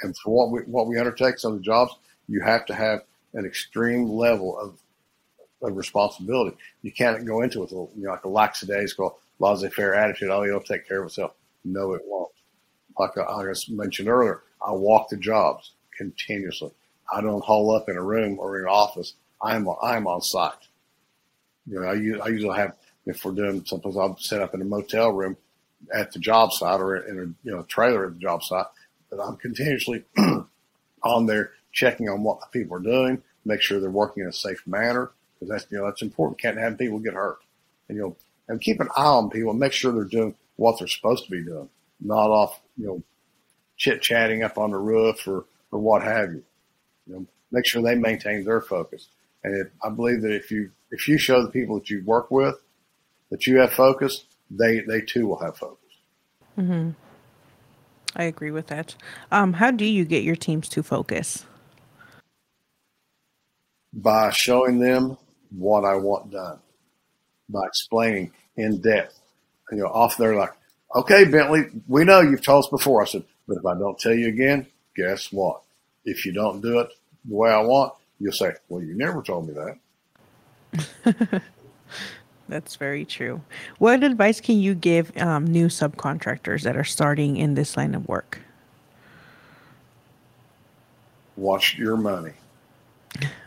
And 0.00 0.16
for 0.18 0.30
what 0.30 0.52
we 0.52 0.60
what 0.70 0.86
we 0.86 0.98
undertake 0.98 1.38
some 1.38 1.52
of 1.54 1.58
the 1.58 1.64
jobs, 1.64 1.92
you 2.28 2.40
have 2.40 2.64
to 2.66 2.74
have 2.74 3.00
an 3.34 3.44
extreme 3.44 4.08
level 4.08 4.56
of 4.58 4.78
of 5.60 5.76
responsibility. 5.76 6.56
You 6.82 6.92
can't 6.92 7.26
go 7.26 7.42
into 7.42 7.58
it 7.58 7.62
with 7.62 7.72
a, 7.72 7.98
you 7.98 8.04
know, 8.04 8.10
like 8.10 8.24
a 8.24 8.28
lackadaisical, 8.28 9.18
laissez-faire 9.40 9.94
attitude. 9.94 10.30
Oh, 10.30 10.44
it'll 10.44 10.60
take 10.60 10.86
care 10.86 11.00
of 11.00 11.06
itself. 11.06 11.32
No, 11.64 11.94
it 11.94 12.02
won't. 12.04 12.30
Like 12.98 13.18
I, 13.18 13.22
I 13.22 13.54
mentioned 13.70 14.08
earlier, 14.08 14.42
I 14.64 14.70
walk 14.72 15.08
the 15.08 15.16
jobs 15.16 15.72
continuously. 15.98 16.70
I 17.12 17.20
don't 17.22 17.44
hole 17.44 17.74
up 17.74 17.88
in 17.88 17.96
a 17.96 18.02
room 18.02 18.38
or 18.38 18.56
in 18.58 18.62
an 18.64 18.68
office. 18.68 19.14
I'm 19.42 19.66
I'm 19.82 20.06
on 20.06 20.20
site. 20.20 20.68
You 21.66 21.80
know, 21.80 21.86
I, 21.88 22.24
I 22.24 22.28
usually 22.28 22.56
have 22.56 22.76
if 23.06 23.24
we're 23.24 23.32
doing 23.32 23.64
sometimes 23.64 23.96
I'll 23.96 24.16
set 24.18 24.42
up 24.42 24.54
in 24.54 24.62
a 24.62 24.64
motel 24.64 25.10
room 25.12 25.36
at 25.92 26.12
the 26.12 26.18
job 26.18 26.52
site 26.52 26.80
or 26.80 26.96
in 26.96 27.18
a 27.18 27.48
you 27.48 27.54
know 27.54 27.62
trailer 27.64 28.06
at 28.06 28.14
the 28.14 28.18
job 28.18 28.42
site. 28.42 28.66
But 29.10 29.20
I'm 29.20 29.36
continuously 29.36 30.04
on 31.02 31.26
there 31.26 31.52
checking 31.72 32.08
on 32.08 32.22
what 32.22 32.50
people 32.52 32.76
are 32.76 32.80
doing, 32.80 33.22
make 33.44 33.60
sure 33.60 33.80
they're 33.80 33.90
working 33.90 34.22
in 34.22 34.28
a 34.28 34.32
safe 34.32 34.66
manner 34.66 35.10
because 35.34 35.48
that's 35.48 35.66
you 35.70 35.78
know 35.78 35.86
that's 35.86 36.02
important. 36.02 36.40
Can't 36.40 36.58
have 36.58 36.78
people 36.78 36.98
get 36.98 37.14
hurt, 37.14 37.38
and 37.88 37.96
you 37.96 38.02
know, 38.02 38.16
and 38.48 38.60
keep 38.60 38.80
an 38.80 38.88
eye 38.96 39.04
on 39.04 39.30
people, 39.30 39.52
make 39.52 39.72
sure 39.72 39.92
they're 39.92 40.04
doing 40.04 40.34
what 40.56 40.78
they're 40.78 40.88
supposed 40.88 41.24
to 41.24 41.30
be 41.30 41.44
doing, 41.44 41.68
not 42.00 42.30
off 42.30 42.60
you 42.76 42.86
know 42.86 43.02
chit 43.76 44.00
chatting 44.02 44.42
up 44.42 44.56
on 44.58 44.70
the 44.70 44.78
roof 44.78 45.26
or 45.26 45.44
or 45.70 45.80
what 45.80 46.02
have 46.02 46.32
you. 46.32 46.42
You 47.06 47.14
know, 47.14 47.26
make 47.52 47.66
sure 47.66 47.82
they 47.82 47.94
maintain 47.94 48.44
their 48.44 48.60
focus. 48.60 49.08
And 49.42 49.54
if, 49.60 49.68
I 49.82 49.90
believe 49.90 50.22
that 50.22 50.34
if 50.34 50.50
you 50.50 50.70
if 50.90 51.06
you 51.08 51.18
show 51.18 51.42
the 51.42 51.50
people 51.50 51.78
that 51.78 51.90
you 51.90 52.02
work 52.04 52.30
with 52.30 52.58
that 53.34 53.48
you 53.48 53.58
have 53.58 53.72
focus, 53.72 54.26
they 54.48 54.78
they 54.82 55.00
too 55.00 55.26
will 55.26 55.40
have 55.40 55.56
focus. 55.56 55.90
Mm-hmm. 56.56 56.90
I 58.14 58.22
agree 58.22 58.52
with 58.52 58.68
that. 58.68 58.94
Um, 59.32 59.54
how 59.54 59.72
do 59.72 59.84
you 59.84 60.04
get 60.04 60.22
your 60.22 60.36
teams 60.36 60.68
to 60.68 60.84
focus? 60.84 61.44
By 63.92 64.30
showing 64.30 64.78
them 64.78 65.18
what 65.50 65.84
I 65.84 65.96
want 65.96 66.30
done, 66.30 66.60
by 67.48 67.66
explaining 67.66 68.30
in 68.56 68.80
depth. 68.80 69.18
You 69.72 69.78
know, 69.78 69.86
off 69.86 70.16
there 70.16 70.36
like, 70.36 70.52
okay, 70.94 71.24
Bentley, 71.24 71.64
we 71.88 72.04
know 72.04 72.20
you've 72.20 72.44
told 72.44 72.66
us 72.66 72.70
before. 72.70 73.02
I 73.02 73.06
said, 73.06 73.24
but 73.48 73.56
if 73.56 73.66
I 73.66 73.76
don't 73.76 73.98
tell 73.98 74.14
you 74.14 74.28
again, 74.28 74.68
guess 74.94 75.32
what? 75.32 75.62
If 76.04 76.24
you 76.24 76.30
don't 76.30 76.60
do 76.60 76.78
it 76.78 76.88
the 77.24 77.34
way 77.34 77.50
I 77.50 77.62
want, 77.62 77.94
you'll 78.20 78.32
say, 78.32 78.52
well, 78.68 78.80
you 78.80 78.94
never 78.96 79.22
told 79.22 79.48
me 79.48 79.54
that. 80.72 81.42
That's 82.48 82.76
very 82.76 83.04
true. 83.04 83.40
What 83.78 84.02
advice 84.02 84.40
can 84.40 84.58
you 84.58 84.74
give 84.74 85.16
um, 85.16 85.46
new 85.46 85.68
subcontractors 85.68 86.62
that 86.62 86.76
are 86.76 86.84
starting 86.84 87.36
in 87.36 87.54
this 87.54 87.76
line 87.76 87.94
of 87.94 88.06
work? 88.06 88.40
Watch 91.36 91.76
your 91.76 91.96
money. 91.96 92.32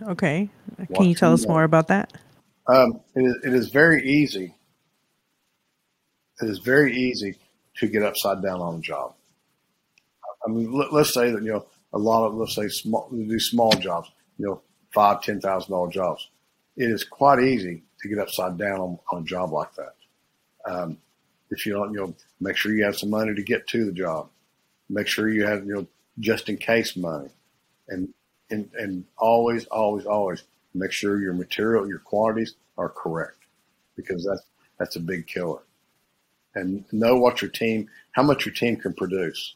Okay. 0.01 0.49
Watch 0.77 0.89
can 0.95 1.05
you 1.05 1.15
tell 1.15 1.33
us 1.33 1.41
money. 1.41 1.53
more 1.53 1.63
about 1.63 1.87
that? 1.87 2.13
Um, 2.67 2.99
it, 3.15 3.21
is, 3.21 3.35
it 3.45 3.53
is 3.53 3.69
very 3.69 4.07
easy. 4.07 4.53
It 6.41 6.49
is 6.49 6.59
very 6.59 6.95
easy 6.95 7.35
to 7.77 7.87
get 7.87 8.03
upside 8.03 8.41
down 8.41 8.61
on 8.61 8.75
a 8.75 8.81
job. 8.81 9.13
I 10.45 10.49
mean, 10.49 10.71
let, 10.71 10.91
us 10.93 11.13
say 11.13 11.31
that 11.31 11.43
you 11.43 11.51
know 11.53 11.65
a 11.93 11.97
lot 11.97 12.27
of 12.27 12.35
let's 12.35 12.55
say 12.55 12.67
small 12.67 13.09
do 13.11 13.39
small 13.39 13.71
jobs, 13.71 14.11
you 14.37 14.45
know, 14.45 14.61
five 14.93 15.21
ten 15.21 15.41
thousand 15.41 15.71
dollar 15.71 15.89
jobs. 15.89 16.29
It 16.77 16.89
is 16.91 17.03
quite 17.03 17.39
easy 17.43 17.83
to 18.01 18.07
get 18.07 18.19
upside 18.19 18.57
down 18.57 18.79
on, 18.79 18.99
on 19.11 19.23
a 19.23 19.25
job 19.25 19.51
like 19.51 19.73
that. 19.75 19.95
Um, 20.65 20.97
if 21.49 21.65
you 21.65 21.73
don't, 21.73 21.91
you 21.91 21.99
know, 21.99 22.15
make 22.39 22.55
sure 22.55 22.73
you 22.73 22.85
have 22.85 22.97
some 22.97 23.09
money 23.09 23.33
to 23.33 23.41
get 23.41 23.67
to 23.67 23.85
the 23.85 23.91
job. 23.91 24.29
Make 24.89 25.07
sure 25.07 25.27
you 25.27 25.45
have, 25.45 25.65
you 25.65 25.73
know, 25.73 25.87
just 26.19 26.49
in 26.49 26.57
case 26.57 26.95
money, 26.95 27.29
and 27.89 28.13
and 28.49 28.69
and 28.77 29.05
always, 29.17 29.65
always, 29.65 30.05
always 30.05 30.43
make 30.73 30.91
sure 30.91 31.19
your 31.19 31.33
material, 31.33 31.87
your 31.87 31.99
quantities 31.99 32.53
are 32.77 32.89
correct, 32.89 33.37
because 33.95 34.25
that's 34.25 34.43
that's 34.77 34.95
a 34.95 35.01
big 35.01 35.27
killer. 35.27 35.59
And 36.55 36.85
know 36.91 37.17
what 37.17 37.41
your 37.41 37.51
team, 37.51 37.89
how 38.11 38.23
much 38.23 38.45
your 38.45 38.53
team 38.53 38.77
can 38.77 38.93
produce. 38.93 39.55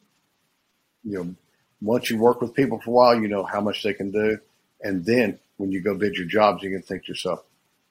You 1.03 1.17
know, 1.17 1.35
once 1.81 2.09
you 2.09 2.17
work 2.17 2.41
with 2.41 2.53
people 2.53 2.79
for 2.79 2.89
a 2.89 2.93
while, 2.93 3.21
you 3.21 3.27
know 3.27 3.43
how 3.43 3.61
much 3.61 3.83
they 3.83 3.93
can 3.93 4.11
do, 4.11 4.39
and 4.81 5.05
then 5.05 5.39
when 5.61 5.71
you 5.71 5.79
go 5.79 5.93
bid 5.93 6.15
your 6.15 6.25
jobs, 6.25 6.63
you 6.63 6.71
can 6.71 6.81
think 6.81 7.05
to 7.05 7.09
yourself, 7.09 7.43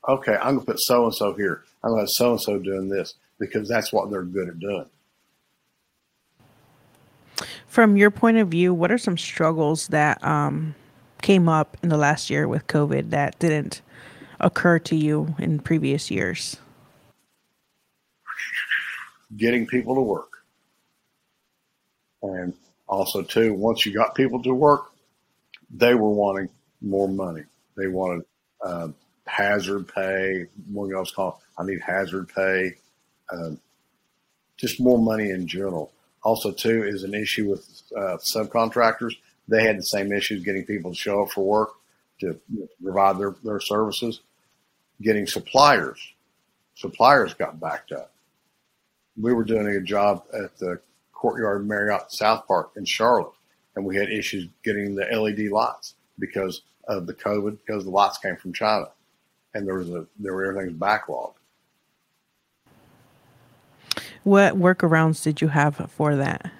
okay, 0.08 0.34
I'm 0.34 0.56
going 0.56 0.60
to 0.60 0.66
put 0.66 0.80
so 0.80 1.04
and 1.04 1.14
so 1.14 1.32
here. 1.34 1.62
I'm 1.84 1.90
going 1.90 1.98
to 1.98 2.02
have 2.02 2.10
so 2.10 2.32
and 2.32 2.40
so 2.40 2.58
doing 2.58 2.88
this 2.88 3.14
because 3.38 3.68
that's 3.68 3.92
what 3.92 4.10
they're 4.10 4.24
good 4.24 4.48
at 4.48 4.58
doing. 4.58 4.86
From 7.68 7.96
your 7.96 8.10
point 8.10 8.38
of 8.38 8.48
view, 8.48 8.74
what 8.74 8.90
are 8.90 8.98
some 8.98 9.16
struggles 9.16 9.86
that 9.88 10.22
um, 10.24 10.74
came 11.22 11.48
up 11.48 11.76
in 11.80 11.88
the 11.88 11.96
last 11.96 12.28
year 12.28 12.48
with 12.48 12.66
COVID 12.66 13.10
that 13.10 13.38
didn't 13.38 13.82
occur 14.40 14.80
to 14.80 14.96
you 14.96 15.36
in 15.38 15.60
previous 15.60 16.10
years? 16.10 16.56
Getting 19.36 19.64
people 19.64 19.94
to 19.94 20.00
work. 20.00 20.32
And 22.22 22.52
also, 22.88 23.22
too, 23.22 23.54
once 23.54 23.86
you 23.86 23.94
got 23.94 24.16
people 24.16 24.42
to 24.42 24.52
work, 24.52 24.90
they 25.70 25.94
were 25.94 26.10
wanting 26.10 26.48
more 26.80 27.08
money. 27.08 27.44
They 27.76 27.88
wanted 27.88 28.24
uh, 28.64 28.88
hazard 29.26 29.88
pay. 29.88 30.46
One 30.72 30.94
else 30.94 31.10
called 31.12 31.36
I 31.58 31.64
need 31.64 31.80
hazard 31.80 32.28
pay. 32.34 32.74
Um, 33.32 33.60
just 34.56 34.80
more 34.80 34.98
money 34.98 35.30
in 35.30 35.46
general. 35.46 35.92
Also, 36.22 36.52
too, 36.52 36.84
is 36.84 37.02
an 37.02 37.14
issue 37.14 37.48
with 37.48 37.82
uh, 37.96 38.18
subcontractors. 38.34 39.16
They 39.48 39.64
had 39.64 39.78
the 39.78 39.82
same 39.82 40.12
issues 40.12 40.44
getting 40.44 40.64
people 40.64 40.90
to 40.90 40.96
show 40.96 41.22
up 41.22 41.30
for 41.30 41.44
work 41.44 41.70
to 42.20 42.38
provide 42.82 43.18
their, 43.18 43.34
their 43.42 43.60
services. 43.60 44.20
Getting 45.00 45.26
suppliers, 45.26 46.12
suppliers 46.74 47.32
got 47.32 47.58
backed 47.58 47.92
up. 47.92 48.12
We 49.18 49.32
were 49.32 49.44
doing 49.44 49.66
a 49.66 49.80
job 49.80 50.24
at 50.34 50.58
the 50.58 50.80
Courtyard 51.14 51.66
Marriott 51.66 52.12
South 52.12 52.46
Park 52.46 52.72
in 52.76 52.84
Charlotte, 52.84 53.32
and 53.76 53.84
we 53.84 53.96
had 53.96 54.10
issues 54.10 54.48
getting 54.62 54.94
the 54.94 55.06
LED 55.10 55.50
lights 55.50 55.94
because 56.18 56.62
of 56.90 57.06
the 57.06 57.14
COVID, 57.14 57.58
because 57.64 57.84
the 57.84 57.90
lights 57.90 58.18
came 58.18 58.36
from 58.36 58.52
China 58.52 58.86
and 59.54 59.66
there 59.66 59.74
was 59.74 59.90
a 59.90 60.06
there 60.18 60.34
were 60.34 60.46
everything's 60.46 60.78
backlogged. 60.78 61.34
What 64.22 64.54
workarounds 64.54 65.22
did 65.22 65.40
you 65.40 65.48
have 65.48 65.76
for 65.90 66.16
that? 66.16 66.50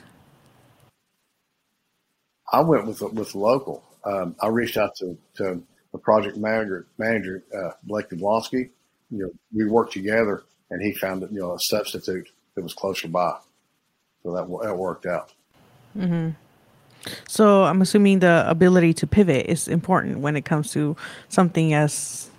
I 2.53 2.61
went 2.61 2.87
with 2.87 3.01
with 3.01 3.35
local. 3.35 3.85
Um, 4.05 4.35
I 4.41 4.49
reached 4.49 4.79
out 4.79 4.95
to, 4.97 5.17
to 5.37 5.63
the 5.93 5.99
project 5.99 6.37
manager 6.37 6.87
manager 6.99 7.45
uh, 7.57 7.73
Blake 7.85 8.11
Yablonsky. 8.11 8.71
You 9.11 9.25
know, 9.25 9.31
we 9.53 9.69
worked 9.69 9.93
together, 9.93 10.45
and 10.71 10.83
he 10.83 10.93
found 10.95 11.23
you 11.31 11.41
know 11.41 11.55
a 11.55 11.61
substitute 11.61 12.29
that 12.55 12.63
was 12.63 12.75
closer 12.75 13.09
by, 13.09 13.37
so 14.23 14.33
that 14.35 14.67
that 14.67 14.77
worked 14.77 15.07
out. 15.07 15.33
Mm-hmm. 15.97 16.31
So 17.29 17.65
I'm 17.65 17.81
assuming 17.83 18.21
the 18.21 18.45
ability 18.49 18.95
to 18.95 19.07
pivot 19.07 19.47
is 19.47 19.69
important 19.69 20.19
when 20.19 20.37
it 20.37 20.45
comes 20.45 20.73
to 20.73 20.97
something 21.29 21.73
as 21.73 22.31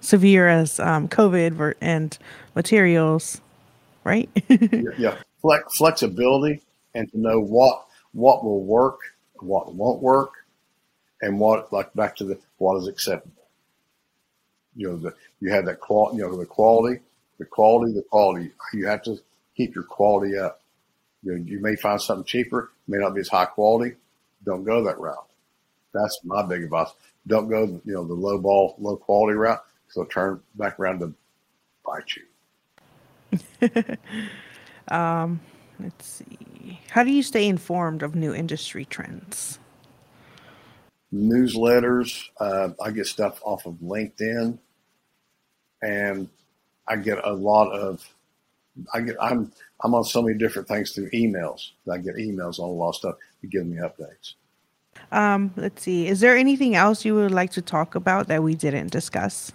severe 0.00 0.48
as 0.48 0.80
um, 0.80 1.08
COVID 1.08 1.74
and 1.80 2.18
materials, 2.54 3.40
right? 4.04 4.28
yeah, 4.98 5.16
Flex, 5.40 5.76
flexibility 5.76 6.60
and 6.94 7.10
to 7.12 7.18
know 7.18 7.40
what 7.40 7.86
what 8.12 8.44
will 8.44 8.62
work, 8.62 9.00
what 9.40 9.74
won't 9.74 10.02
work, 10.02 10.32
and 11.20 11.38
what 11.38 11.72
like 11.72 11.92
back 11.94 12.16
to 12.16 12.24
the 12.24 12.38
what 12.58 12.76
is 12.76 12.88
acceptable. 12.88 13.42
You 14.74 14.90
know, 14.90 14.96
the, 14.96 15.14
you 15.40 15.50
have 15.52 15.66
that 15.66 15.80
quality, 15.80 16.18
you 16.18 16.22
know, 16.22 16.36
the 16.36 16.46
quality, 16.46 17.00
the 17.38 17.44
quality, 17.44 17.92
the 17.92 18.02
quality. 18.02 18.50
You 18.72 18.86
have 18.86 19.02
to 19.02 19.18
keep 19.56 19.74
your 19.74 19.84
quality 19.84 20.36
up. 20.36 20.60
You 21.22 21.32
know, 21.32 21.44
you 21.44 21.60
may 21.60 21.76
find 21.76 22.00
something 22.00 22.24
cheaper, 22.24 22.70
may 22.88 22.98
not 22.98 23.14
be 23.14 23.20
as 23.20 23.28
high 23.28 23.44
quality. 23.44 23.96
Don't 24.44 24.64
go 24.64 24.82
that 24.84 24.98
route. 24.98 25.28
That's 25.92 26.20
my 26.24 26.42
big 26.42 26.64
advice. 26.64 26.88
Don't 27.26 27.48
go, 27.48 27.80
you 27.84 27.94
know, 27.94 28.04
the 28.04 28.14
low 28.14 28.38
ball, 28.38 28.74
low 28.78 28.96
quality 28.96 29.36
route. 29.36 29.62
So 29.88 30.04
turn 30.04 30.40
back 30.54 30.80
around 30.80 31.00
to 31.00 31.14
bite 31.84 32.16
you. 32.16 32.22
um, 34.88 35.40
let's 35.78 36.06
see. 36.06 36.80
How 36.90 37.04
do 37.04 37.10
you 37.10 37.22
stay 37.22 37.46
informed 37.46 38.02
of 38.02 38.14
new 38.14 38.34
industry 38.34 38.84
trends? 38.84 39.58
Newsletters. 41.12 42.30
Uh, 42.40 42.70
I 42.82 42.90
get 42.90 43.06
stuff 43.06 43.40
off 43.44 43.66
of 43.66 43.74
LinkedIn, 43.74 44.58
and 45.82 46.28
I 46.88 46.96
get 46.96 47.24
a 47.24 47.32
lot 47.32 47.70
of. 47.70 48.06
I 48.92 49.00
get. 49.00 49.16
I'm. 49.20 49.52
I'm 49.84 49.94
on 49.94 50.04
so 50.04 50.22
many 50.22 50.38
different 50.38 50.68
things 50.68 50.92
through 50.92 51.10
emails. 51.10 51.70
I 51.90 51.98
get 51.98 52.14
emails 52.14 52.60
on 52.60 52.68
a 52.68 52.72
lot 52.72 52.90
of 52.90 52.96
stuff 52.96 53.16
to 53.40 53.46
give 53.48 53.66
me 53.66 53.78
updates. 53.78 54.34
Um, 55.10 55.52
let's 55.56 55.82
see. 55.82 56.06
Is 56.06 56.20
there 56.20 56.36
anything 56.36 56.76
else 56.76 57.04
you 57.04 57.14
would 57.16 57.32
like 57.32 57.50
to 57.52 57.62
talk 57.62 57.94
about 57.96 58.28
that 58.28 58.42
we 58.42 58.54
didn't 58.54 58.92
discuss? 58.92 59.52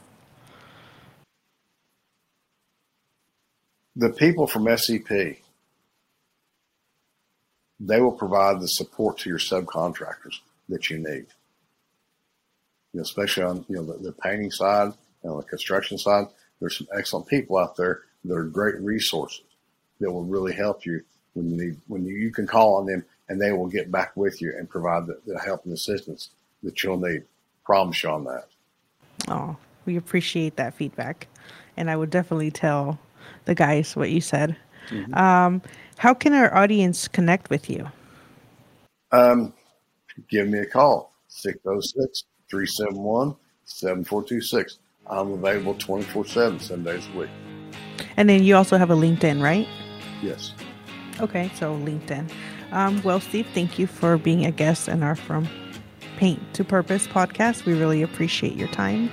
the 3.97 4.11
people 4.11 4.45
from 4.45 4.65
FCP, 4.65 5.37
they 7.79 7.99
will 7.99 8.11
provide 8.11 8.61
the 8.61 8.67
support 8.67 9.17
to 9.17 9.29
your 9.29 9.39
subcontractors 9.39 10.39
that 10.69 10.89
you 10.89 10.97
need. 10.99 11.25
You 12.93 12.99
know, 12.99 13.01
especially 13.01 13.43
on 13.43 13.65
you 13.67 13.75
know 13.75 13.83
the, 13.83 13.97
the 13.97 14.11
painting 14.11 14.51
side 14.51 14.93
and 15.23 15.31
on 15.31 15.37
the 15.37 15.43
construction 15.43 15.97
side, 15.97 16.27
there's 16.59 16.77
some 16.77 16.87
excellent 16.95 17.27
people 17.27 17.57
out 17.57 17.75
there 17.75 18.01
that 18.27 18.35
are 18.35 18.43
great 18.43 18.79
resources 18.79 19.43
that 19.99 20.11
will 20.11 20.23
really 20.23 20.53
help 20.53 20.85
you 20.85 21.01
when 21.33 21.49
you 21.49 21.57
need 21.57 21.77
when 21.87 22.05
you, 22.05 22.15
you 22.15 22.31
can 22.31 22.47
call 22.47 22.75
on 22.75 22.85
them 22.85 23.03
and 23.29 23.41
they 23.41 23.51
will 23.51 23.67
get 23.67 23.91
back 23.91 24.15
with 24.15 24.41
you 24.41 24.53
and 24.57 24.69
provide 24.69 25.05
the, 25.07 25.19
the 25.25 25.39
help 25.39 25.65
and 25.65 25.73
assistance 25.73 26.29
that 26.63 26.83
you'll 26.83 26.99
need. 26.99 27.23
Promise 27.65 28.03
you 28.03 28.09
on 28.09 28.23
that. 28.23 28.47
Oh, 29.27 29.57
we 29.85 29.97
appreciate 29.97 30.55
that 30.55 30.73
feedback, 30.73 31.27
and 31.75 31.89
I 31.89 31.97
would 31.97 32.09
definitely 32.09 32.51
tell 32.51 32.97
the 33.45 33.55
guys 33.55 33.95
what 33.95 34.09
you 34.09 34.21
said. 34.21 34.55
Mm-hmm. 34.89 35.13
Um, 35.15 35.61
how 35.97 36.13
can 36.13 36.33
our 36.33 36.53
audience 36.55 37.07
connect 37.07 37.49
with 37.49 37.69
you? 37.69 37.89
Um, 39.11 39.53
give 40.29 40.47
me 40.47 40.59
a 40.59 40.65
call 40.65 41.13
606 41.27 42.23
371 42.49 43.35
7426. 43.65 44.79
I'm 45.09 45.33
available 45.33 45.73
24 45.75 46.25
7, 46.25 46.59
seven 46.59 46.83
days 46.83 47.07
a 47.13 47.17
week. 47.17 47.29
And 48.15 48.29
then 48.29 48.43
you 48.43 48.55
also 48.55 48.77
have 48.77 48.89
a 48.89 48.95
LinkedIn, 48.95 49.41
right? 49.41 49.67
Yes. 50.21 50.53
Okay, 51.19 51.51
so 51.55 51.75
LinkedIn. 51.77 52.29
Um, 52.71 53.01
well, 53.03 53.19
Steve, 53.19 53.47
thank 53.53 53.79
you 53.79 53.87
for 53.87 54.17
being 54.17 54.45
a 54.45 54.51
guest 54.51 54.87
in 54.87 55.03
our 55.03 55.15
From 55.15 55.47
Paint 56.17 56.41
to 56.53 56.63
Purpose 56.63 57.07
podcast. 57.07 57.65
We 57.65 57.73
really 57.73 58.01
appreciate 58.01 58.55
your 58.55 58.67
time. 58.69 59.09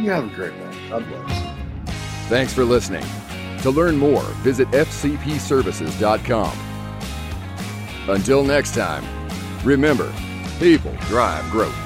You 0.00 0.10
have 0.10 0.30
a 0.30 0.34
great 0.34 0.52
day. 0.52 0.88
God 0.88 1.06
bless. 1.08 1.54
Thanks 2.28 2.52
for 2.52 2.64
listening. 2.64 3.04
To 3.58 3.70
learn 3.70 3.96
more, 3.96 4.22
visit 4.42 4.68
fcpservices.com. 4.68 6.58
Until 8.08 8.44
next 8.44 8.74
time, 8.74 9.04
remember, 9.64 10.12
people 10.58 10.92
drive 11.08 11.48
growth. 11.50 11.83